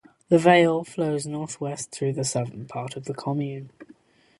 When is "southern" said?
2.25-2.65